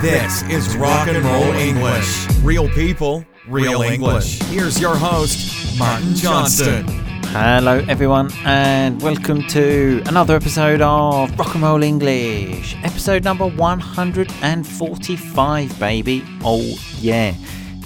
[0.00, 2.26] This is Rock and Roll English.
[2.42, 4.40] Real people, real English.
[4.44, 6.86] Here's your host, Martin Johnston.
[7.34, 15.78] Hello, everyone, and welcome to another episode of Rock and Roll English, episode number 145,
[15.78, 16.24] baby.
[16.42, 16.62] Oh,
[16.98, 17.34] yeah.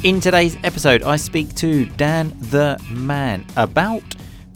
[0.04, 4.04] In today's episode, I speak to Dan the Man about,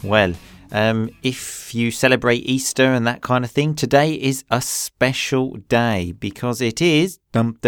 [0.04, 0.32] well,
[0.72, 6.12] um, if you celebrate Easter and that kind of thing, today is a special day
[6.12, 7.58] because it is dum,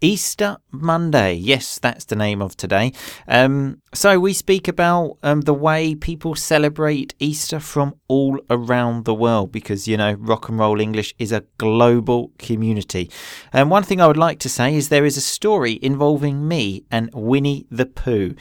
[0.00, 1.34] Easter Monday.
[1.34, 2.92] Yes, that's the name of today.
[3.26, 9.14] Um, so we speak about um, the way people celebrate Easter from all around the
[9.14, 13.10] world because, you know, rock and roll English is a global community.
[13.52, 16.84] And one thing I would like to say is there is a story involving me
[16.90, 18.34] and Winnie the Pooh.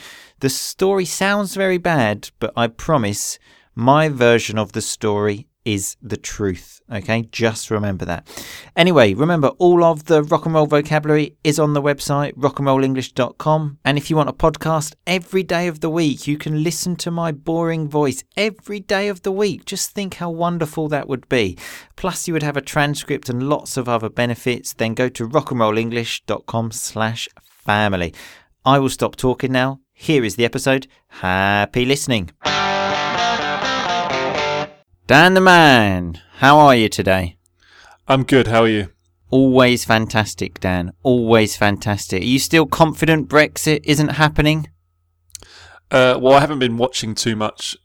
[0.46, 3.40] The story sounds very bad, but I promise
[3.74, 6.82] my version of the story is the truth.
[6.88, 8.28] Okay, just remember that.
[8.76, 13.80] Anyway, remember all of the rock and roll vocabulary is on the website rockandrollenglish.com.
[13.84, 17.10] And if you want a podcast every day of the week, you can listen to
[17.10, 19.66] my boring voice every day of the week.
[19.66, 21.58] Just think how wonderful that would be.
[21.96, 24.74] Plus, you would have a transcript and lots of other benefits.
[24.74, 27.28] Then go to rockandrollenglish.com slash
[27.66, 28.14] family.
[28.64, 29.80] I will stop talking now.
[29.98, 30.88] Here is the episode.
[31.08, 32.32] Happy listening.
[35.08, 37.38] Dan the Man, how are you today?
[38.06, 38.48] I'm good.
[38.48, 38.90] How are you?
[39.30, 40.92] Always fantastic, Dan.
[41.02, 42.24] Always fantastic.
[42.24, 44.70] Are you still confident Brexit isn't happening?
[45.90, 47.78] Uh, well, I haven't been watching too much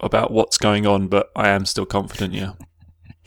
[0.00, 2.34] about what's going on, but I am still confident.
[2.34, 2.54] Yeah.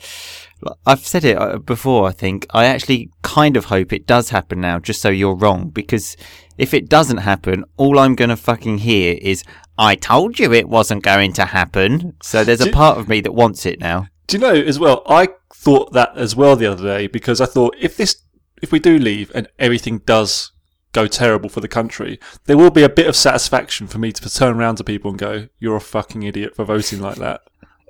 [0.86, 2.46] I've said it uh, before, I think.
[2.50, 5.68] I actually kind of hope it does happen now, just so you're wrong.
[5.68, 6.16] Because
[6.56, 9.44] if it doesn't happen, all I'm going to fucking hear is,
[9.76, 12.16] I told you it wasn't going to happen.
[12.22, 14.06] So there's a part of me that wants it now.
[14.26, 15.02] Do you know as well?
[15.06, 18.22] I thought that as well the other day because I thought if this,
[18.62, 20.52] if we do leave and everything does
[20.92, 24.30] go terrible for the country, there will be a bit of satisfaction for me to
[24.30, 27.42] turn around to people and go, "You're a fucking idiot for voting like that."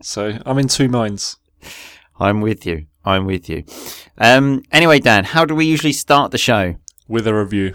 [0.02, 1.36] So I'm in two minds.
[2.18, 2.86] I'm with you.
[3.04, 3.64] I'm with you.
[4.18, 6.74] Um, anyway, Dan, how do we usually start the show?
[7.08, 7.74] With a review,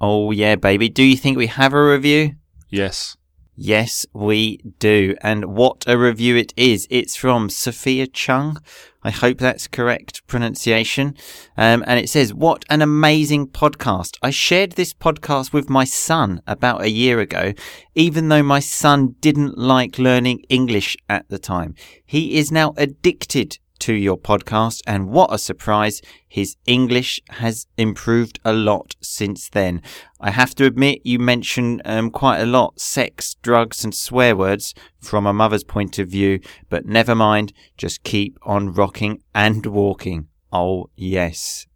[0.00, 0.88] Oh, yeah, baby.
[0.90, 2.34] Do you think we have a review?
[2.68, 3.16] yes.
[3.58, 5.16] Yes, we do.
[5.22, 6.86] And what a review it is.
[6.90, 8.58] It's from Sophia Chung.
[9.02, 11.16] I hope that's correct pronunciation.
[11.56, 14.18] Um, and it says, What an amazing podcast.
[14.20, 17.54] I shared this podcast with my son about a year ago,
[17.94, 21.74] even though my son didn't like learning English at the time.
[22.04, 26.00] He is now addicted to your podcast, and what a surprise!
[26.28, 29.82] His English has improved a lot since then.
[30.20, 34.74] I have to admit, you mention um, quite a lot sex, drugs, and swear words
[35.00, 40.28] from a mother's point of view, but never mind, just keep on rocking and walking.
[40.52, 41.66] Oh, yes.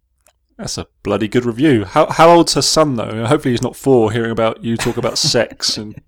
[0.57, 1.85] That's a bloody good review.
[1.85, 3.25] How how old's her son though?
[3.25, 6.01] Hopefully he's not four, hearing about you talk about sex and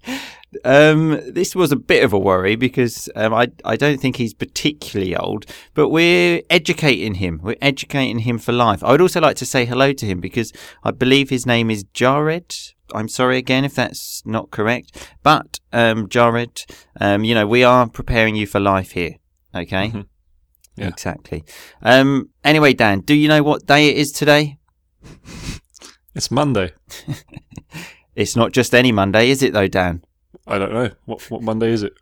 [0.63, 4.33] Um, this was a bit of a worry because um, I I don't think he's
[4.35, 7.39] particularly old, but we're educating him.
[7.41, 8.83] We're educating him for life.
[8.83, 11.83] I would also like to say hello to him because I believe his name is
[11.93, 12.53] Jared.
[12.93, 16.63] I'm sorry again if that's not correct, but um, Jared,
[17.01, 19.15] um, you know we are preparing you for life here.
[19.55, 19.89] Okay.
[19.89, 20.05] Mhm.
[20.75, 20.87] Yeah.
[20.87, 21.43] Exactly.
[21.81, 22.29] Um.
[22.43, 24.57] Anyway, Dan, do you know what day it is today?
[26.15, 26.71] it's Monday.
[28.15, 30.03] It's not just any Monday, is it though, Dan?
[30.45, 31.93] I don't know what what Monday is it.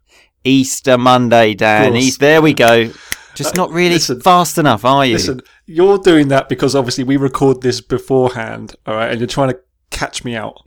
[0.44, 1.96] Easter Monday, Dan.
[1.96, 2.92] East, there we go.
[3.34, 4.20] Just Uh, not really listen.
[4.20, 5.14] fast enough, are you?
[5.14, 9.52] Listen, you're doing that because obviously we record this beforehand, all right, and you're trying
[9.52, 9.59] to
[9.90, 10.58] catch me out.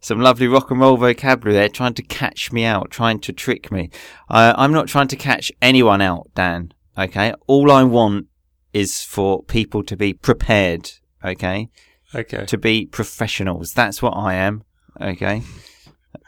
[0.00, 3.72] Some lovely rock and roll vocabulary there, trying to catch me out, trying to trick
[3.72, 3.88] me.
[4.28, 6.72] Uh, I'm not trying to catch anyone out, Dan.
[6.96, 7.34] Okay.
[7.46, 8.26] All I want
[8.72, 10.90] is for people to be prepared.
[11.24, 11.68] Okay.
[12.14, 12.44] Okay.
[12.46, 13.72] To be professionals.
[13.72, 14.64] That's what I am.
[15.00, 15.42] Okay.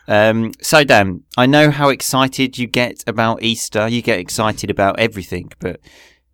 [0.07, 3.89] Um, so, Dan, I know how excited you get about Easter.
[3.89, 5.81] You get excited about everything, but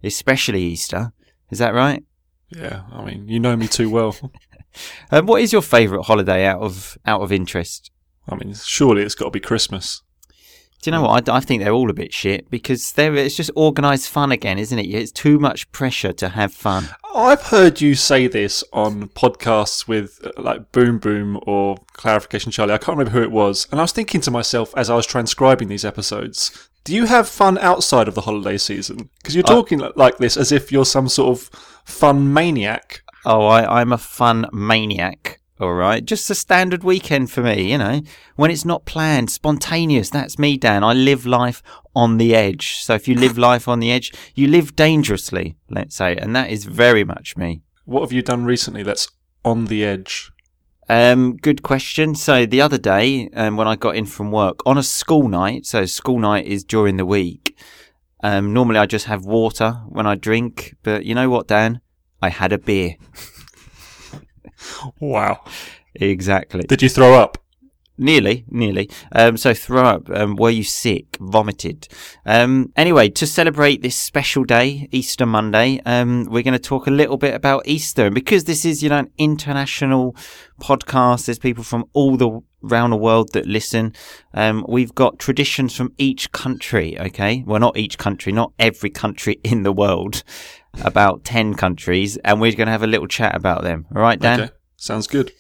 [0.03, 1.13] especially Easter.
[1.51, 2.03] Is that right?
[2.51, 4.17] Yeah, I mean, you know me too well.
[5.11, 7.91] Um, what is your favourite holiday out of out of interest?
[8.29, 10.03] I mean, surely it's got to be Christmas.
[10.83, 11.29] Do you know what?
[11.29, 14.59] I, I think they're all a bit shit because they're, it's just organised fun again,
[14.59, 14.87] isn't it?
[14.87, 16.89] It's too much pressure to have fun.
[17.15, 22.73] I've heard you say this on podcasts with uh, like Boom Boom or Clarification Charlie.
[22.73, 23.67] I can't remember who it was.
[23.71, 27.29] And I was thinking to myself as I was transcribing these episodes, do you have
[27.29, 29.11] fun outside of the holiday season?
[29.19, 31.49] Because you're talking li- like this as if you're some sort of
[31.85, 33.03] fun maniac.
[33.27, 35.40] Oh, I, I'm a fun maniac.
[35.61, 38.01] All right, just a standard weekend for me, you know.
[38.37, 40.09] When it's not planned, spontaneous.
[40.09, 40.83] That's me, Dan.
[40.83, 41.63] I live life
[41.95, 42.77] on the edge.
[42.77, 45.57] So if you live life on the edge, you live dangerously.
[45.69, 47.61] Let's say, and that is very much me.
[47.85, 49.11] What have you done recently that's
[49.45, 50.33] on the edge?
[50.89, 52.15] Um, good question.
[52.15, 55.67] So the other day, um, when I got in from work on a school night,
[55.67, 57.55] so school night is during the week.
[58.23, 61.83] Um, normally I just have water when I drink, but you know what, Dan?
[62.23, 62.97] I had a beer.
[64.99, 65.45] Wow.
[65.95, 66.63] Exactly.
[66.63, 67.39] Did you throw up?
[67.99, 68.89] Nearly, nearly.
[69.13, 70.09] Um, so throw up.
[70.09, 71.19] Um, were you sick?
[71.21, 71.87] Vomited.
[72.25, 76.91] Um, anyway, to celebrate this special day, Easter Monday, um, we're going to talk a
[76.91, 78.07] little bit about Easter.
[78.07, 80.17] And because this is, you know, an international
[80.63, 83.95] podcast, there's people from all the around the world that listen.
[84.35, 86.99] Um, we've got traditions from each country.
[86.99, 90.23] Okay, well, not each country, not every country in the world.
[90.83, 93.87] About ten countries, and we're going to have a little chat about them.
[93.95, 94.41] All right, Dan.
[94.41, 94.53] Okay.
[94.77, 95.33] Sounds good.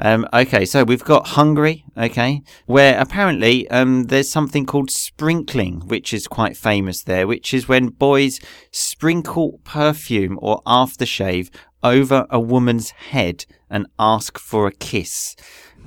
[0.00, 6.12] Um, okay, so we've got Hungary, okay, where apparently um, there's something called sprinkling, which
[6.12, 8.40] is quite famous there, which is when boys
[8.72, 11.50] sprinkle perfume or aftershave
[11.84, 15.36] over a woman's head and ask for a kiss.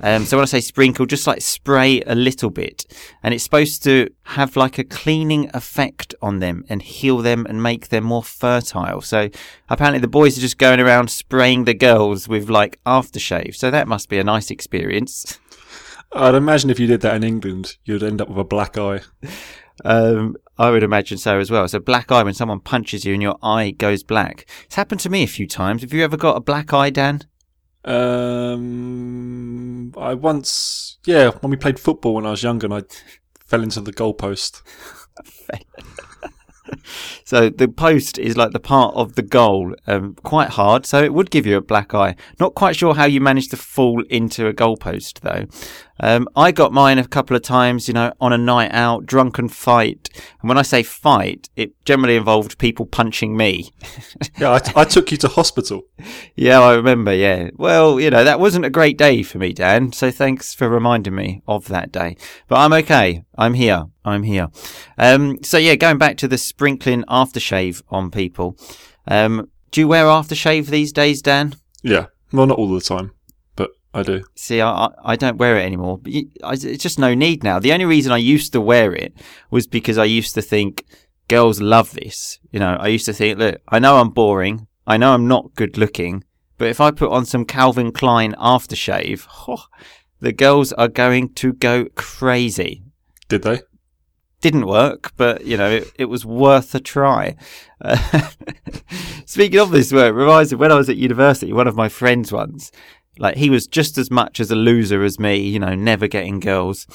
[0.00, 2.84] Um, so when I say sprinkle, just like spray a little bit,
[3.22, 7.62] and it's supposed to have like a cleaning effect on them and heal them and
[7.62, 9.00] make them more fertile.
[9.00, 9.28] So
[9.68, 13.56] apparently the boys are just going around spraying the girls with like aftershave.
[13.56, 15.38] So that must be a nice experience.
[16.12, 19.00] I'd imagine if you did that in England, you'd end up with a black eye.
[19.84, 21.68] Um, I would imagine so as well.
[21.68, 24.48] So black eye when someone punches you and your eye goes black.
[24.64, 25.82] It's happened to me a few times.
[25.82, 27.22] Have you ever got a black eye, Dan?
[27.88, 32.82] Um, I once, yeah, when we played football when I was younger, and I
[33.46, 34.62] fell into the goalpost.
[37.24, 40.86] So the post is like the part of the goal, um, quite hard.
[40.86, 42.16] So it would give you a black eye.
[42.40, 45.46] Not quite sure how you managed to fall into a goalpost though.
[46.00, 49.48] Um, I got mine a couple of times, you know, on a night out, drunken
[49.48, 50.08] fight.
[50.40, 53.72] And when I say fight, it generally involved people punching me.
[54.38, 55.82] Yeah, I, I took you to hospital.
[56.36, 57.12] yeah, I remember.
[57.12, 57.50] Yeah.
[57.56, 59.92] Well, you know, that wasn't a great day for me, Dan.
[59.92, 62.16] So thanks for reminding me of that day.
[62.46, 63.24] But I'm okay.
[63.36, 63.86] I'm here.
[64.04, 64.48] I'm here.
[64.96, 68.56] Um, so yeah, going back to the sprinkling aftershave on people.
[69.08, 71.54] Um, do you wear aftershave these days, Dan?
[71.82, 73.12] Yeah, well, not all the time,
[73.94, 74.22] I do.
[74.34, 75.98] See, I, I- don't wear it anymore.
[75.98, 77.58] But you- I, it's just no need now.
[77.58, 79.12] The only reason I used to wear it
[79.50, 80.84] was because I used to think
[81.28, 82.38] girls love this.
[82.52, 84.66] You know, I used to think, look, I know I'm boring.
[84.86, 86.24] I know I'm not good looking.
[86.58, 89.64] But if I put on some Calvin Klein aftershave, oh,
[90.20, 92.82] the girls are going to go crazy.
[93.28, 93.60] Did they?
[94.40, 97.36] Didn't work, but you know, it, it was worth a try.
[97.80, 98.28] Uh,
[99.26, 102.32] speaking of this work, reminds me when I was at university, one of my friends
[102.32, 102.70] once,
[103.18, 106.40] like he was just as much as a loser as me, you know, never getting
[106.40, 106.86] girls.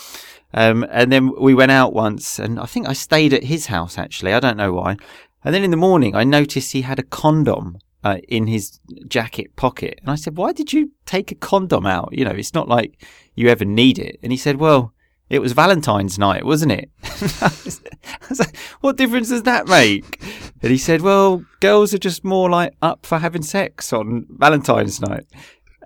[0.54, 3.98] Um, and then we went out once, and I think I stayed at his house
[3.98, 4.34] actually.
[4.34, 4.98] I don't know why.
[5.44, 9.56] And then in the morning, I noticed he had a condom uh, in his jacket
[9.56, 12.10] pocket, and I said, "Why did you take a condom out?
[12.12, 13.02] You know, it's not like
[13.36, 14.94] you ever need it." And he said, "Well."
[15.30, 16.92] It was Valentine's night, wasn't it?
[18.82, 20.22] What difference does that make?
[20.62, 25.00] And he said, well, girls are just more like up for having sex on Valentine's
[25.00, 25.26] night.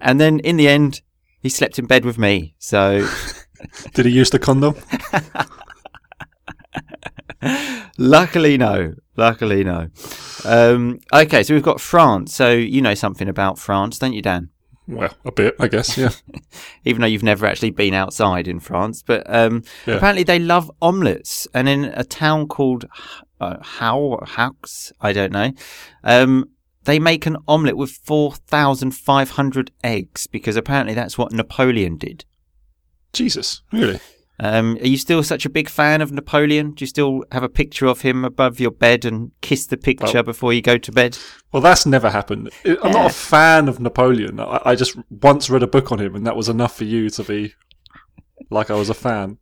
[0.01, 1.01] And then in the end,
[1.39, 2.55] he slept in bed with me.
[2.59, 3.07] So
[3.93, 4.75] Did he use the condom?
[7.97, 8.93] luckily, no.
[9.15, 9.87] Luckily, no.
[10.45, 12.33] Um, okay, so we've got France.
[12.33, 14.49] So you know something about France, don't you, Dan?
[14.87, 15.97] Well, a bit, I guess.
[15.97, 16.11] Yeah.
[16.85, 19.03] even though you've never actually been outside in France.
[19.05, 19.95] But um, Yeah.
[19.95, 21.47] apparently they love omelets.
[21.53, 22.85] And in a town called
[23.41, 25.51] uh, How Haux, I don't know,
[26.03, 26.49] um,
[26.87, 32.23] they make an omelette with 4,500 eggs because apparently that's what Napoleon did.
[33.11, 33.99] Jesus, really?
[34.39, 36.71] Um, are you still such a big fan of Napoleon?
[36.71, 40.13] Do you still have a picture of him above your bed and kiss the picture
[40.13, 41.17] Well- before you go to bed?
[41.51, 42.51] Well, that's never happened.
[42.63, 44.39] I- I'm not a fan of Napoleon.
[44.39, 47.09] I, I just once read a book on him, and that was enough for you
[47.09, 47.53] to be
[48.49, 49.39] like I was a fan.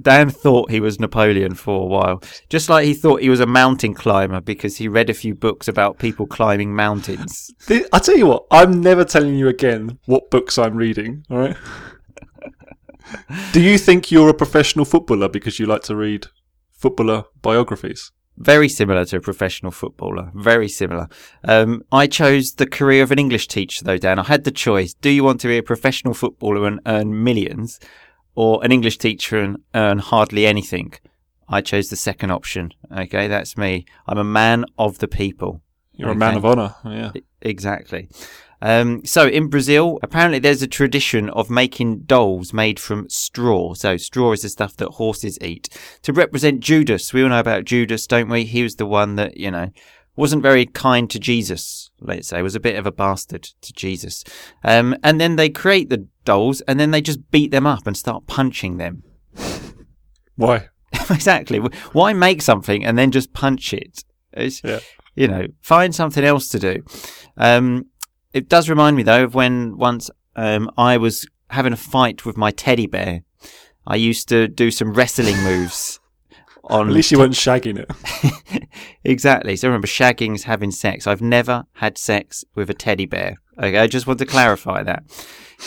[0.00, 3.46] Dan thought he was Napoleon for a while, just like he thought he was a
[3.46, 7.52] mountain climber because he read a few books about people climbing mountains.
[7.92, 11.24] I tell you what, I'm never telling you again what books I'm reading.
[11.30, 11.56] All right.
[13.52, 16.26] Do you think you're a professional footballer because you like to read
[16.72, 18.12] footballer biographies?
[18.38, 20.30] Very similar to a professional footballer.
[20.34, 21.08] Very similar.
[21.44, 24.18] Um, I chose the career of an English teacher, though, Dan.
[24.18, 24.92] I had the choice.
[24.92, 27.80] Do you want to be a professional footballer and earn millions,
[28.36, 30.94] or an English teacher and earn hardly anything?
[31.48, 32.72] I chose the second option.
[32.96, 33.84] Okay, that's me.
[34.06, 35.62] I'm a man of the people.
[35.92, 36.74] You're a man of honour.
[36.84, 37.12] Yeah.
[37.40, 38.08] Exactly.
[38.62, 43.74] Um, so in Brazil, apparently there's a tradition of making dolls made from straw.
[43.74, 45.68] So straw is the stuff that horses eat
[46.02, 47.12] to represent Judas.
[47.12, 48.44] We all know about Judas, don't we?
[48.44, 49.70] He was the one that, you know,
[50.16, 54.24] wasn't very kind to Jesus, let's say, was a bit of a bastard to Jesus.
[54.64, 57.96] Um, and then they create the dolls and then they just beat them up and
[57.96, 59.02] start punching them.
[60.36, 60.68] Why?
[61.10, 61.58] exactly.
[61.92, 64.04] Why make something and then just punch it?
[64.32, 64.80] It's, Yeah.
[65.14, 66.82] You know, find something else to do.
[67.38, 67.86] Um,
[68.34, 72.36] it does remind me though of when once um, I was having a fight with
[72.36, 73.22] my teddy bear.
[73.86, 76.00] I used to do some wrestling moves.
[76.64, 77.88] On At least you weren't shagging it.
[79.10, 79.56] exactly.
[79.56, 81.06] So remember, shagging's having sex.
[81.06, 83.36] I've never had sex with a teddy bear.
[83.58, 85.04] Okay, I just want to clarify that.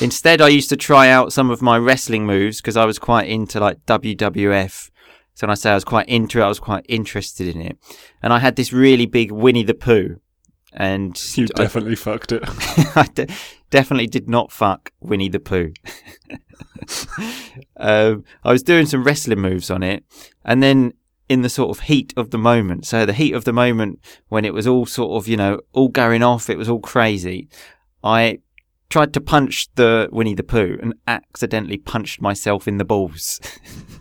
[0.02, 3.28] Instead, I used to try out some of my wrestling moves because I was quite
[3.28, 4.92] into like WWF.
[5.34, 7.78] So when I say I was quite into it, I was quite interested in it.
[8.22, 10.18] And I had this really big Winnie the Pooh.
[10.74, 12.44] And You I- definitely fucked it.
[12.96, 13.28] I de-
[13.72, 15.72] definitely did not fuck Winnie the Pooh.
[17.78, 20.04] um, I was doing some wrestling moves on it,
[20.46, 20.94] and then
[21.30, 24.44] in the sort of heat of the moment, so the heat of the moment when
[24.44, 27.48] it was all sort of, you know, all going off, it was all crazy.
[28.04, 28.40] I
[28.90, 33.40] tried to punch the Winnie the Pooh and accidentally punched myself in the balls.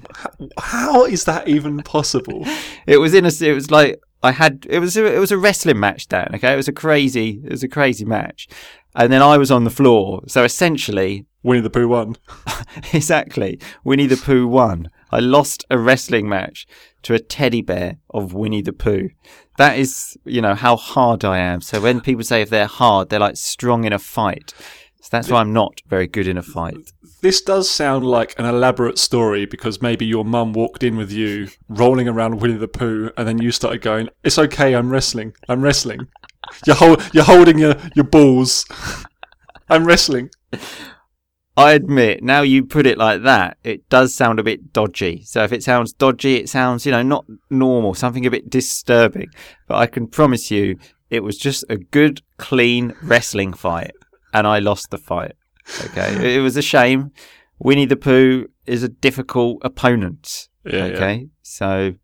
[0.59, 2.45] How is that even possible?
[2.87, 5.39] it was in a, it was like I had, it was, a, it was a
[5.39, 6.31] wrestling match, Dan.
[6.35, 8.49] Okay, it was a crazy, it was a crazy match,
[8.97, 10.23] and then I was on the floor.
[10.27, 12.17] So essentially, Winnie the Pooh won.
[12.93, 13.61] exactly.
[13.85, 14.91] Winnie the Pooh won.
[15.11, 16.67] I lost a wrestling match
[17.03, 19.11] to a teddy bear of Winnie the Pooh.
[19.57, 21.61] That is, you know, how hard I am.
[21.61, 24.55] So when people say if they're hard, they're like strong in a fight.
[25.01, 26.93] So that's why I'm not very good in a fight.
[27.23, 31.49] This does sound like an elaborate story because maybe your mum walked in with you
[31.69, 35.35] rolling around Winnie the Pooh and then you started going, It's okay, I'm wrestling.
[35.49, 36.09] I'm wrestling.
[36.67, 38.67] You're, you're holding your, your balls.
[39.71, 40.31] I'm wrestling.
[41.59, 45.23] I admit, now you put it like that, it does sound a bit dodgy.
[45.25, 49.29] So if it sounds dodgy, it sounds, you know, not normal, something a bit disturbing.
[49.67, 50.79] But I can promise you,
[51.11, 53.93] it was just a good, clean wrestling fight.
[54.33, 55.33] And I lost the fight.
[55.87, 56.37] Okay.
[56.37, 57.13] it was a shame.
[57.59, 60.49] Winnie the Pooh is a difficult opponent.
[60.65, 60.95] Yeah, yeah.
[60.95, 61.29] okay.
[61.43, 61.95] So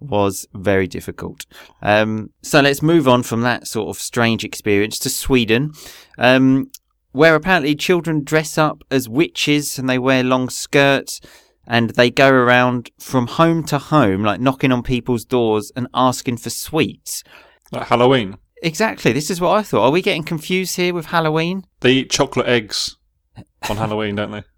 [0.00, 1.46] was very difficult.
[1.82, 5.72] Um, so let's move on from that sort of strange experience to Sweden.
[6.18, 6.70] Um,
[7.12, 11.20] where apparently children dress up as witches and they wear long skirts
[11.66, 16.38] and they go around from home to home, like knocking on people's doors and asking
[16.38, 17.22] for sweets.
[17.70, 18.38] Like Halloween.
[18.62, 19.12] Exactly.
[19.12, 19.84] This is what I thought.
[19.84, 21.64] Are we getting confused here with Halloween?
[21.80, 22.96] They eat chocolate eggs
[23.68, 24.42] on Halloween, don't they?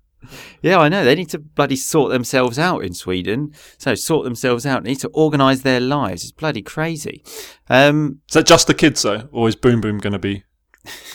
[0.61, 1.03] Yeah, I know.
[1.03, 3.55] They need to bloody sort themselves out in Sweden.
[3.79, 4.85] So sort themselves out.
[4.85, 6.23] They need to organise their lives.
[6.23, 7.25] It's bloody crazy.
[7.71, 9.31] Um, Is that just the kids, though?
[9.33, 10.45] Or is Boom Boom going to be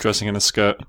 [0.00, 0.80] dressing in a skirt?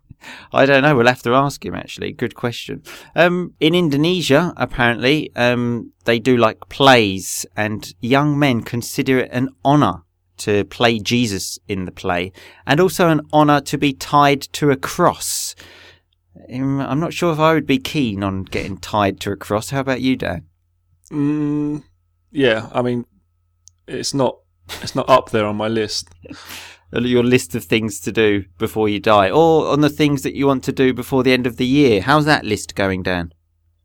[0.51, 0.95] I don't know.
[0.95, 1.75] We'll have to ask him.
[1.75, 2.83] Actually, good question.
[3.15, 9.49] Um, in Indonesia, apparently, um, they do like plays, and young men consider it an
[9.63, 10.03] honour
[10.37, 12.31] to play Jesus in the play,
[12.65, 15.55] and also an honour to be tied to a cross.
[16.53, 19.71] Um, I'm not sure if I would be keen on getting tied to a cross.
[19.71, 20.45] How about you, Dan?
[21.11, 21.83] Mm,
[22.31, 23.05] yeah, I mean,
[23.87, 24.39] it's not
[24.81, 26.09] it's not up there on my list.
[26.91, 30.47] Your list of things to do before you die, or on the things that you
[30.47, 32.01] want to do before the end of the year.
[32.01, 33.33] How's that list going, Dan?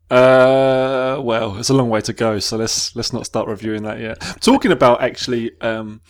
[0.09, 3.99] Uh, well, it's a long way to go, so let's let's not start reviewing that
[3.99, 4.21] yet.
[4.41, 6.01] Talking about actually, um,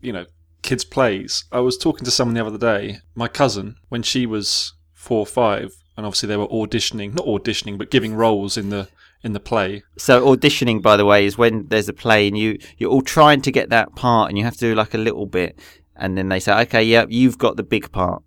[0.00, 0.26] you know,
[0.62, 1.44] kids' plays.
[1.52, 2.98] I was talking to someone the other day.
[3.14, 7.76] My cousin, when she was four or five, and obviously they were auditioning, not auditioning,
[7.76, 8.88] but giving roles in the
[9.22, 9.82] in the play.
[9.98, 13.42] So auditioning, by the way, is when there's a play and you you're all trying
[13.42, 15.58] to get that part, and you have to do like a little bit,
[15.96, 18.22] and then they say, okay, yeah, you've got the big part.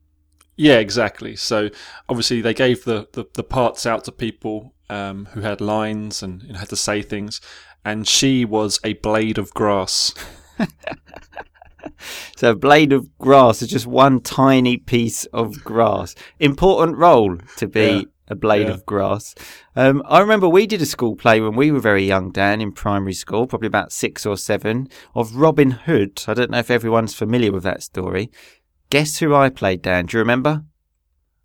[0.56, 1.36] Yeah, exactly.
[1.36, 1.70] So
[2.08, 6.56] obviously they gave the, the, the parts out to people um, who had lines and
[6.56, 7.42] had to say things,
[7.84, 10.14] and she was a blade of grass.
[12.36, 16.16] So a blade of grass is just one tiny piece of grass.
[16.40, 18.02] Important role to be Yeah.
[18.28, 18.74] A blade Yeah.
[18.74, 19.36] of grass.
[19.76, 22.72] Um, I remember we did a school play when we were very young, Dan, in
[22.72, 26.24] primary school, probably about six or seven, of Robin Hood.
[26.28, 28.32] I don't know if everyone's familiar with that story.
[28.90, 30.06] Guess who I played, Dan?
[30.08, 30.64] Do you remember?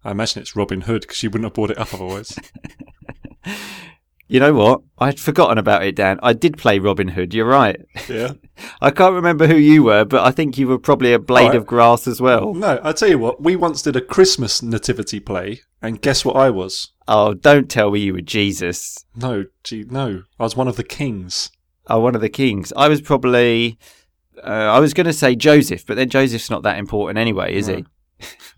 [0.05, 2.39] I imagine it's Robin Hood because you wouldn't have brought it up otherwise.
[4.31, 4.83] You know what?
[4.97, 6.21] I'd forgotten about it, Dan.
[6.23, 7.35] I did play Robin Hood.
[7.35, 7.81] You're right.
[8.09, 8.35] yeah.
[8.81, 11.57] I can't remember who you were, but I think you were probably a blade Alright.
[11.57, 12.55] of grass as well.
[12.55, 13.43] No, I tell you what.
[13.43, 16.93] We once did a Christmas nativity play, and guess what I was?
[17.09, 19.05] Oh, don't tell me you were Jesus.
[19.17, 20.23] No, gee, no.
[20.39, 21.51] I was one of the kings.
[21.89, 22.73] Oh, one of the kings.
[22.77, 23.81] I was probably.
[24.41, 27.67] Uh, I was going to say Joseph, but then Joseph's not that important anyway, is
[27.67, 27.85] he?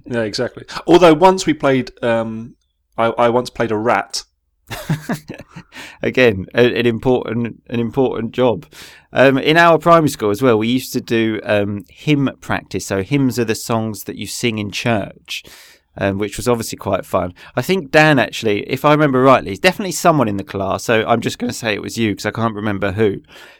[0.05, 0.67] Yeah, exactly.
[0.87, 2.57] Although once we played, um,
[2.99, 4.25] I, I once played a rat
[6.03, 8.67] Again, a, an important an important job.
[9.13, 12.87] Um, in our primary school as well, we used to do um, hymn practice.
[12.87, 15.45] So hymns are the songs that you sing in church.
[15.95, 17.35] Um, which was obviously quite fun.
[17.55, 20.85] I think Dan actually, if I remember rightly, is definitely someone in the class.
[20.85, 23.17] So I'm just going to say it was you because I can't remember who.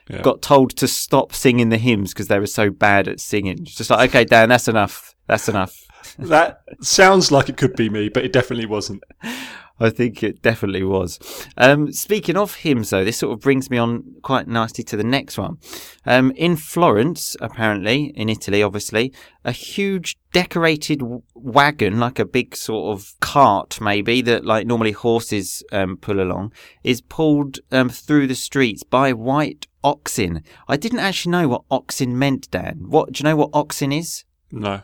[0.09, 0.23] Yeah.
[0.23, 3.59] Got told to stop singing the hymns because they were so bad at singing.
[3.61, 5.15] It's just like, okay, Dan, that's enough.
[5.27, 5.79] That's enough.
[6.19, 9.03] That sounds like it could be me, but it definitely wasn't.
[9.81, 11.19] I think it definitely was.
[11.57, 15.05] Um, speaking of hymns, though, this sort of brings me on quite nicely to the
[15.05, 15.59] next one.
[16.07, 19.13] Um, in Florence, apparently, in Italy, obviously,
[19.45, 24.93] a huge decorated w- wagon, like a big sort of cart, maybe, that like normally
[24.93, 26.53] horses um, pull along,
[26.85, 30.43] is pulled um, through the streets by white oxen.
[30.69, 32.85] I didn't actually know what oxen meant, Dan.
[32.89, 34.25] What do you know what oxen is?
[34.51, 34.83] No.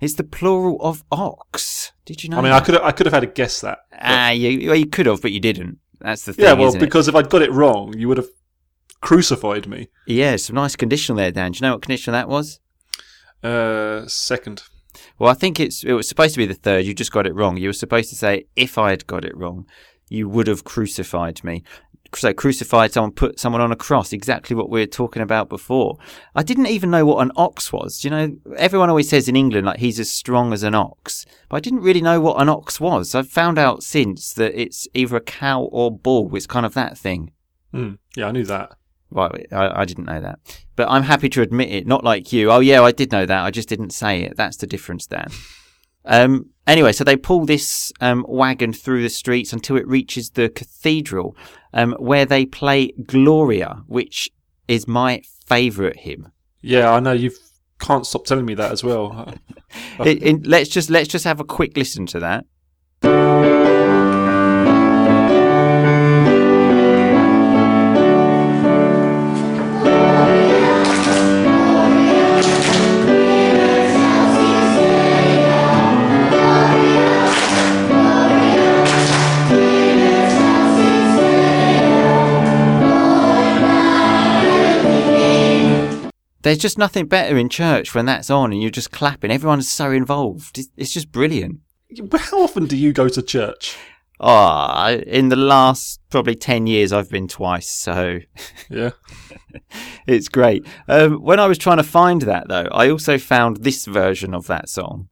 [0.00, 1.92] It's the plural of ox.
[2.04, 2.38] Did you know?
[2.38, 3.78] I mean, I could have, I could have had a guess that.
[4.00, 5.78] Ah, you, well, you could have, but you didn't.
[6.00, 6.44] That's the thing.
[6.44, 6.84] yeah, well, isn't it?
[6.84, 8.28] because if I'd got it wrong, you would have
[9.00, 9.88] crucified me.
[10.06, 11.52] yeah, some nice conditional there, Dan.
[11.52, 12.60] Do you know what conditional that was?
[13.42, 14.62] Uh, second.
[15.18, 16.84] Well, I think it's it was supposed to be the third.
[16.84, 17.56] You just got it wrong.
[17.56, 19.66] You were supposed to say, "If I had got it wrong,
[20.08, 21.62] you would have crucified me."
[22.16, 24.12] So crucified someone, put someone on a cross.
[24.12, 25.98] Exactly what we were talking about before.
[26.34, 28.04] I didn't even know what an ox was.
[28.04, 31.56] You know, everyone always says in England like he's as strong as an ox, but
[31.56, 33.14] I didn't really know what an ox was.
[33.14, 36.34] I've found out since that it's either a cow or bull.
[36.34, 37.32] It's kind of that thing.
[37.72, 37.94] Hmm.
[38.16, 38.76] Yeah, I knew that.
[39.10, 40.40] Right, I, I didn't know that.
[40.74, 42.50] But I'm happy to admit it, not like you.
[42.50, 43.44] Oh, yeah, I did know that.
[43.44, 44.36] I just didn't say it.
[44.36, 45.28] That's the difference, Dan.
[46.04, 50.48] Um, anyway, so they pull this um, wagon through the streets until it reaches the
[50.48, 51.36] cathedral,
[51.74, 54.30] um, where they play Gloria, which
[54.66, 56.28] is my favourite hymn.
[56.62, 57.30] Yeah, I know you
[57.78, 59.34] can't stop telling me that as well.
[60.00, 63.53] It- it- let's just let's just have a quick listen to that.
[86.44, 89.30] There's just nothing better in church when that's on and you're just clapping.
[89.30, 90.58] Everyone's so involved.
[90.76, 91.60] It's, just brilliant.
[92.12, 93.78] How often do you go to church?
[94.20, 98.20] Ah, in the last probably 10 years, I've been twice, so
[98.68, 98.90] Yeah.
[100.06, 100.66] it's great.
[100.86, 104.46] Um, when I was trying to find that, though, I also found this version of
[104.48, 105.08] that song.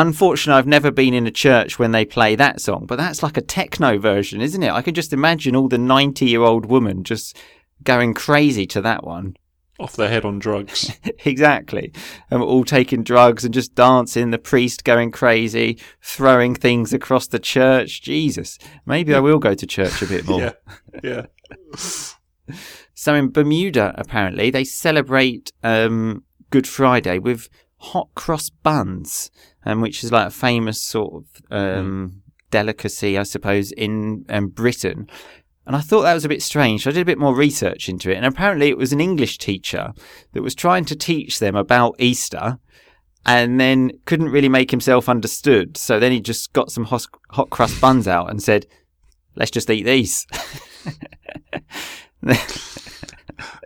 [0.00, 3.36] Unfortunately, I've never been in a church when they play that song, but that's like
[3.36, 4.70] a techno version, isn't it?
[4.70, 7.36] I can just imagine all the 90 year old woman just
[7.82, 9.36] going crazy to that one.
[9.80, 10.96] Off their head on drugs.
[11.24, 11.92] exactly.
[12.30, 17.26] And we're all taking drugs and just dancing, the priest going crazy, throwing things across
[17.26, 18.00] the church.
[18.00, 18.56] Jesus.
[18.86, 20.40] Maybe I will go to church a bit more.
[20.40, 20.52] yeah.
[21.02, 21.26] Yeah.
[22.94, 29.30] So in Bermuda, apparently, they celebrate um, Good Friday with hot cross buns,
[29.68, 35.08] um, which is like a famous sort of um, delicacy, I suppose, in um, Britain.
[35.66, 36.82] And I thought that was a bit strange.
[36.82, 38.16] So I did a bit more research into it.
[38.16, 39.92] And apparently, it was an English teacher
[40.32, 42.58] that was trying to teach them about Easter
[43.26, 45.76] and then couldn't really make himself understood.
[45.76, 48.64] So then he just got some hot, hot crust buns out and said,
[49.36, 50.26] let's just eat these.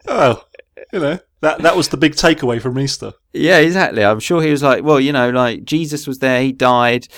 [0.09, 0.43] Oh,
[0.93, 3.13] you know that that was the big takeaway from Easter.
[3.33, 4.05] Yeah, exactly.
[4.05, 7.09] I'm sure he was like, well, you know, like Jesus was there, he died,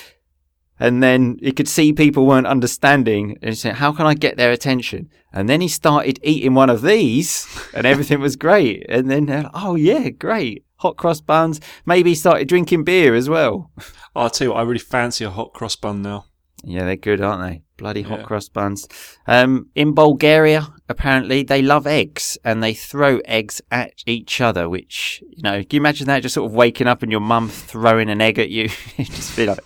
[0.79, 4.37] and then he could see people weren't understanding, and he said, "How can I get
[4.37, 8.85] their attention?" And then he started eating one of these, and everything was great.
[8.89, 11.59] And then, like, oh yeah, great, hot cross buns.
[11.85, 13.71] Maybe he started drinking beer as well.
[14.15, 16.25] Oh, I'll tell you what, I really fancy a hot cross bun now.
[16.67, 17.61] Yeah, they're good, aren't they?
[17.77, 18.25] Bloody hot Yeah.
[18.25, 18.87] cross buns.
[19.27, 25.23] Um, in Bulgaria, apparently, they love eggs and they throw eggs at each other, which,
[25.29, 26.23] you know, can you imagine that?
[26.23, 28.69] Just sort of waking up and your mum throwing an egg at you?
[28.97, 29.59] Just be like,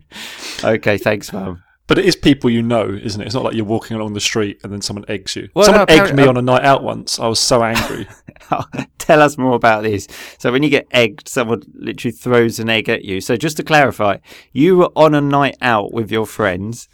[0.64, 1.62] okay, thanks, mum.
[1.92, 3.26] But it is people you know, isn't it?
[3.26, 5.50] It's not like you're walking along the street and then someone eggs you.
[5.54, 7.18] Well, someone no, egged me on a night out once.
[7.18, 8.08] I was so angry.
[8.50, 8.64] Oh,
[8.98, 10.08] tell us more about this.
[10.38, 13.20] So, when you get egged, someone literally throws an egg at you.
[13.20, 14.16] So, just to clarify,
[14.52, 16.88] you were on a night out with your friends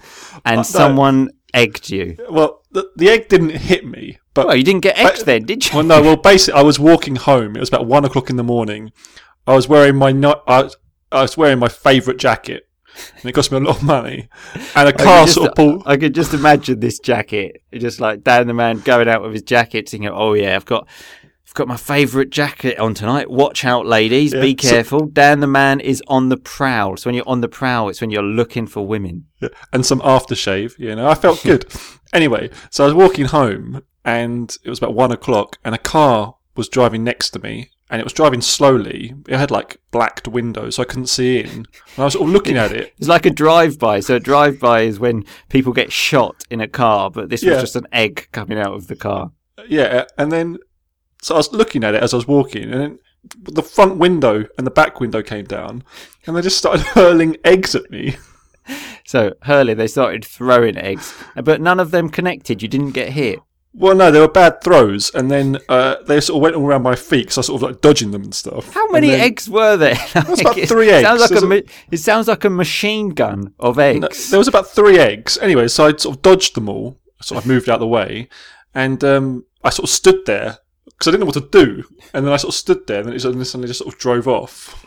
[0.44, 0.62] and uh, no.
[0.62, 2.16] someone egged you.
[2.28, 5.44] well, the, the egg didn't hit me, but Well, you didn't get egged But- then,
[5.44, 5.76] did you?
[5.76, 6.02] well, no.
[6.02, 7.54] Well, basically, I was walking home.
[7.56, 8.90] It was about one o'clock in the morning.
[9.46, 10.38] I was wearing my night.
[10.46, 10.70] I,
[11.12, 12.67] I was wearing my favourite jacket,
[13.16, 14.28] and it cost me a lot of money.
[14.74, 15.82] And a car just- sort of pulled.
[15.86, 19.42] I could just imagine this jacket, just like Dan the man going out with his
[19.42, 20.86] jacket, thinking, "Oh yeah, I've got,
[21.46, 23.30] I've got my favourite jacket on tonight.
[23.30, 26.96] Watch out, ladies, Yeah, be so- careful." Dan the man is on the prowl.
[26.96, 29.24] So when you're on the prowl, it's when you're looking for women.
[29.72, 30.78] and some aftershave.
[30.78, 31.64] You know, I felt good.
[32.12, 36.34] anyway, so I was walking home, and it was about one o'clock, and a car
[36.56, 39.14] was driving next to me, and it was driving slowly.
[39.28, 41.48] It had like blacked windows, so I couldn't see in.
[41.48, 41.66] And
[41.98, 42.94] I was sort of looking at it.
[42.98, 44.00] It's like a drive-by.
[44.00, 47.76] So a drive-by is when people get shot in a car, but this was just
[47.76, 49.32] an egg coming out of the car.
[49.68, 50.58] Yeah, and then
[51.22, 52.98] so I was looking at it as I was walking, and then
[53.42, 55.82] the front window and the back window came down,
[56.26, 58.16] and they just started hurling eggs at me.
[59.04, 62.62] So Hurley, they started throwing eggs, but none of them connected.
[62.62, 63.40] You didn't get hit.
[63.74, 66.82] Well, no, they were bad throws, and then uh, they sort of went all around
[66.82, 68.72] my feet, so I sort of like dodging them and stuff.
[68.72, 69.96] How many then- eggs were there?
[70.28, 71.30] was about It three Sounds eggs.
[71.32, 74.30] like a, ma- it sounds like a machine gun of No, eggs.
[74.30, 75.38] there was about three eggs.
[75.38, 76.98] Anyway, so I sort of dodged them all.
[77.20, 78.28] Sort of moved out of the way,
[78.74, 81.84] and um, I sort of stood there because I didn't know what to do.
[82.14, 83.98] And then I sort of stood there, and then it suddenly suddenly just sort of
[84.00, 84.86] drove off.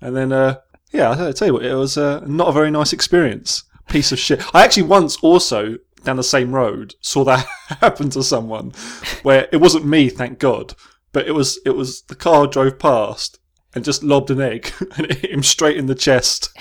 [0.00, 0.56] And then, uh,
[0.92, 3.64] yeah, I tell you what, it was uh, not a very nice experience.
[3.88, 4.42] Piece of shit.
[4.54, 7.46] I actually once also down the same road saw that
[7.80, 8.72] happen to someone,
[9.22, 10.74] where it wasn't me, thank God,
[11.12, 13.38] but it was it was the car drove past
[13.74, 16.56] and just lobbed an egg and it hit him straight in the chest,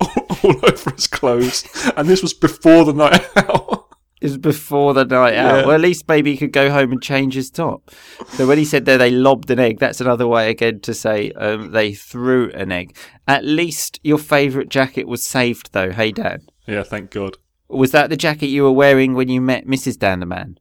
[0.44, 1.64] all over his clothes.
[1.96, 3.86] And this was before the night out.
[4.20, 5.58] It was before the night out.
[5.58, 5.66] Yeah.
[5.66, 7.90] Well, at least maybe he could go home and change his top.
[8.30, 11.30] So when he said there they lobbed an egg, that's another way again to say
[11.32, 12.96] um, they threw an egg.
[13.28, 15.92] At least your favourite jacket was saved, though.
[15.92, 16.40] Hey, Dan.
[16.66, 17.36] yeah, thank God.
[17.68, 19.98] Was that the jacket you were wearing when you met Mrs.
[19.98, 20.58] Dan the man?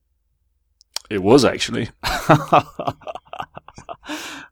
[1.09, 1.89] It was actually.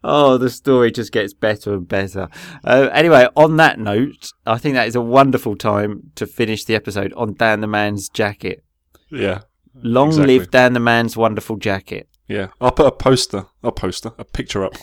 [0.04, 2.30] oh, the story just gets better and better.
[2.64, 6.76] Uh, anyway, on that note, I think that is a wonderful time to finish the
[6.76, 8.64] episode on Dan the Man's jacket.
[9.10, 9.42] Yeah.
[9.74, 10.40] Long Exactly.
[10.40, 12.08] live Dan the Man's wonderful jacket.
[12.28, 12.48] Yeah.
[12.62, 14.76] I'll put a poster, a poster, a picture up.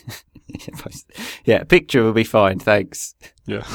[1.45, 3.15] yeah, a picture will be fine, thanks.
[3.47, 3.63] Yeah.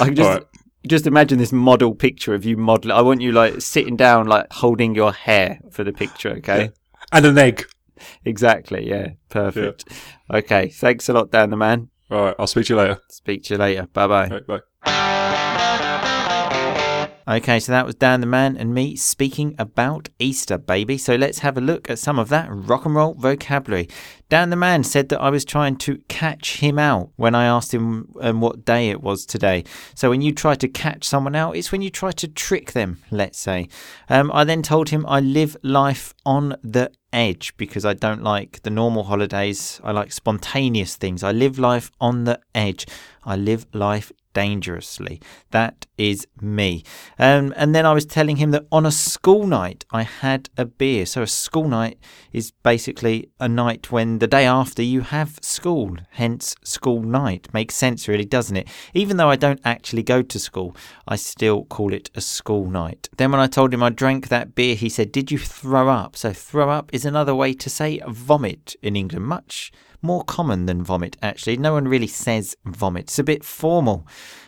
[0.00, 0.44] I can just right.
[0.88, 2.92] Just imagine this model picture of you model.
[2.92, 6.30] I want you like sitting down, like holding your hair for the picture.
[6.38, 6.68] Okay, Yeah.
[7.12, 7.64] And an egg.
[8.24, 8.88] exactly.
[8.88, 9.84] Yeah, perfect.
[10.32, 11.88] Okay, thanks a lot, Dan the Man.
[12.10, 12.34] All right.
[12.38, 13.00] I'll speak to you later.
[13.10, 13.86] Speak to you later.
[13.92, 14.24] Bye bye.
[14.24, 14.46] All right,
[14.84, 15.17] bye.
[17.28, 20.96] Okay, so that was Dan the Man and me speaking about Easter, baby.
[20.96, 23.86] So let's have a look at some of that rock and roll vocabulary.
[24.30, 27.74] Dan the Man said that I was trying to catch him out when I asked
[27.74, 29.64] him um, what day it was today.
[29.94, 33.02] So when you try to catch someone out, it's when you try to trick them,
[33.10, 33.68] let's say.
[34.08, 38.62] Um, I then told him I live life on the edge because I don't like
[38.62, 39.82] the normal holidays.
[39.84, 41.22] I like spontaneous things.
[41.22, 42.86] I live life on the edge.
[43.22, 45.20] I live life dangerously.
[45.50, 46.84] That is me.
[47.18, 50.64] Um, and then I was telling him that on a school night I had a
[50.64, 51.06] beer.
[51.06, 51.98] So a school night
[52.32, 57.48] is basically a night when the day after you have school, hence school night.
[57.52, 58.68] Makes sense, really, doesn't it?
[58.94, 63.08] Even though I don't actually go to school, I still call it a school night.
[63.16, 66.16] Then when I told him I drank that beer, he said, Did you throw up?
[66.16, 69.26] So throw up is another way to say vomit in England.
[69.26, 71.56] Much more common than vomit, actually.
[71.56, 73.04] No one really says vomit.
[73.04, 74.06] It's a bit formal,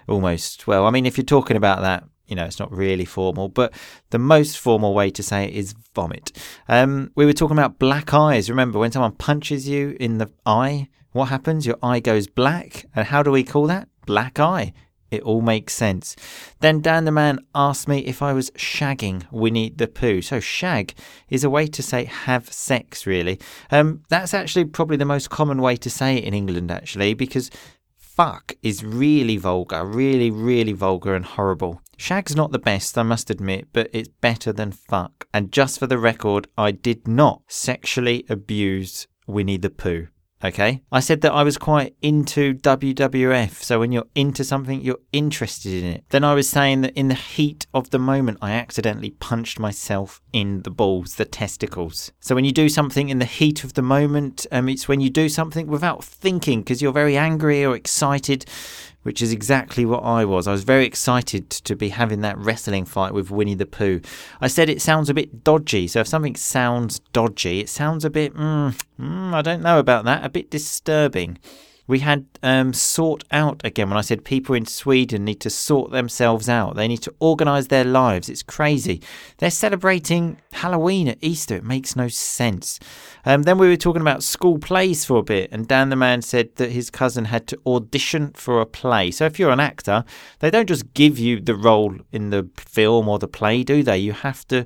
[0.09, 0.67] almost.
[0.67, 3.75] Well, I mean, if you're talking about that, you know, it's not really formal, but
[4.11, 6.31] the most formal way to say it is vomit.
[6.69, 8.49] Um, we were talking about black eyes.
[8.49, 11.67] Remember, when someone punches you in the eye, what happens?
[11.67, 12.87] Your eye goes black.
[12.95, 13.89] And how do we call that?
[14.07, 14.73] Black eye.
[15.11, 16.15] It all makes sense.
[16.61, 20.23] Then Dan the man asked me if I was shagging Winnie the Pooh.
[20.23, 20.95] So shag
[21.29, 23.41] is a way to say have sex, really.
[23.71, 27.51] Um, that's actually probably the most common way to say it in England, actually, because
[27.97, 31.81] fuck is really vulgar, really, really vulgar and horrible.
[31.97, 35.27] Shag's not the best, I must admit, but it's better than fuck.
[35.35, 40.09] And just for the record, I did not sexually abuse Winnie the Pooh.
[40.43, 40.83] Okay.
[40.91, 43.63] I said that I was quite into WWF.
[43.63, 46.05] So when you're into something, you're interested in it.
[46.09, 50.23] Then I was saying that in the heat of the moment, I accidentally punched myself
[50.33, 52.11] in the balls, the testicles.
[52.21, 55.11] So when you do something in the heat of the moment, um, it's when you
[55.11, 58.47] do something without thinking because you're very angry or excited
[59.03, 60.47] which is exactly what I was.
[60.47, 64.01] I was very excited to be having that wrestling fight with Winnie the Pooh.
[64.41, 68.11] I said it sounds a bit dodgy, so if something sounds dodgy, it sounds a
[68.11, 71.39] bit, mm, mm, I don't know about that, a bit disturbing.
[71.91, 75.91] We had um, sort out again when I said people in Sweden need to sort
[75.91, 76.77] themselves out.
[76.77, 78.29] They need to organise their lives.
[78.29, 79.03] It's crazy.
[79.39, 81.57] They're celebrating Halloween at Easter.
[81.57, 82.79] It makes no sense.
[83.25, 86.23] Um, then we were talking about school plays for a bit, and Dan the man
[86.23, 89.11] said that his cousin had to audition for a play.
[89.11, 90.05] So if you're an actor,
[90.39, 93.99] they don't just give you the role in the film or the play, do they?
[93.99, 94.65] You have to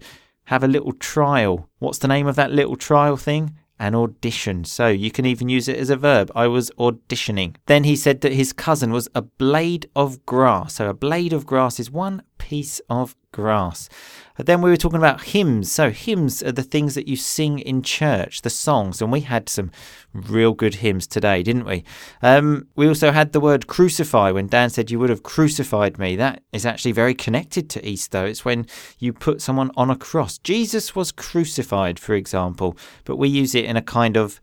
[0.49, 1.71] have a little trial.
[1.79, 3.57] What's the name of that little trial thing?
[3.79, 4.65] An audition.
[4.65, 6.31] So you can even use it as a verb.
[6.35, 7.57] I was auditioning.
[7.67, 10.75] Then he said that his cousin was a blade of grass.
[10.75, 13.89] So a blade of grass is one piece of grass.
[14.37, 15.73] Then we were talking about hymns.
[15.73, 19.49] So, hymns are the things that you sing in church, the songs, and we had
[19.49, 19.71] some
[20.13, 21.85] real good hymns today, didn't we?
[22.21, 26.17] Um, we also had the word crucify when Dan said, You would have crucified me.
[26.17, 28.27] That is actually very connected to Easter.
[28.27, 28.67] It's when
[28.99, 30.37] you put someone on a cross.
[30.37, 34.39] Jesus was crucified, for example, but we use it in a kind of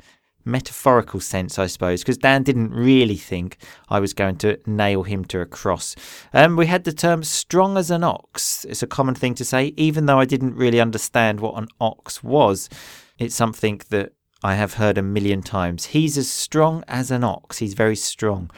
[0.46, 3.58] metaphorical sense, I suppose, because Dan didn't really think
[3.90, 5.96] I was going to nail him to a cross.
[6.34, 8.66] Um, we had the term strong as an ox.
[8.66, 12.24] It's a common thing to say, even though I didn't really understand what an ox
[12.24, 12.70] was.
[13.18, 15.88] It's something that I have heard a million times.
[15.88, 17.60] He's as strong as an ox.
[17.60, 18.50] He's very strong.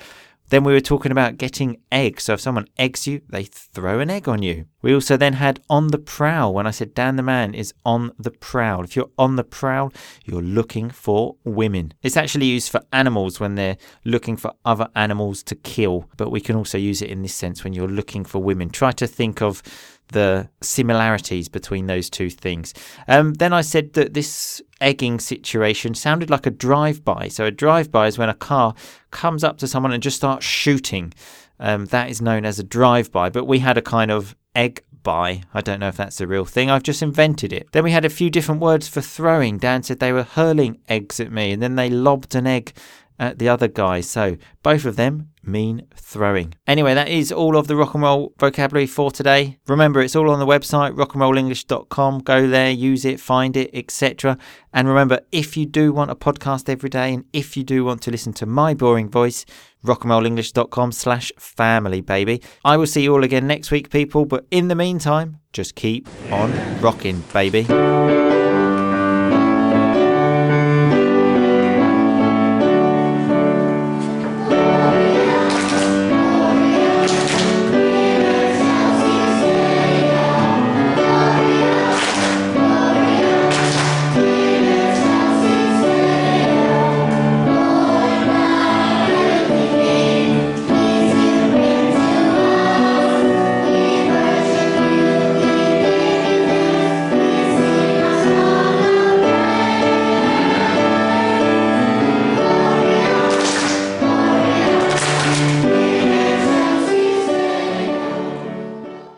[0.53, 2.25] Then we were talking about getting eggs.
[2.25, 4.67] So if someone eggs you, they throw an egg on you.
[4.83, 8.11] We also then had on the prowl when I said Dan the man is on
[8.19, 8.83] the prowl.
[8.83, 9.91] If you're on the prowl,
[10.25, 11.95] you're looking for women.
[12.03, 16.39] It's actually used for animals when they're looking for other animals to kill, but we
[16.39, 18.69] can also use it in this sense when you're looking for women.
[18.69, 19.63] Try to think of
[20.09, 22.73] the similarities between those two things.
[23.07, 27.27] Um, then I said that this egging situation sounded like a drive by.
[27.27, 28.75] So, a drive by is when a car
[29.11, 31.13] comes up to someone and just starts shooting.
[31.59, 34.83] Um, that is known as a drive by, but we had a kind of egg
[35.03, 35.43] by.
[35.53, 36.69] I don't know if that's a real thing.
[36.69, 37.71] I've just invented it.
[37.71, 39.57] Then we had a few different words for throwing.
[39.57, 42.73] Dan said they were hurling eggs at me, and then they lobbed an egg
[43.19, 44.01] at the other guy.
[44.01, 46.53] So both of them mean throwing.
[46.67, 49.60] Anyway, that is all of the rock and roll vocabulary for today.
[49.67, 52.19] Remember, it's all on the website, rockandrollenglish.com.
[52.19, 54.38] Go there, use it, find it, etc.
[54.73, 58.01] And remember, if you do want a podcast every day and if you do want
[58.03, 59.45] to listen to my boring voice,
[59.86, 62.41] rockandrollenglish.com slash family, baby.
[62.63, 64.25] I will see you all again next week, people.
[64.25, 66.51] But in the meantime, just keep on
[66.82, 68.22] rocking, baby.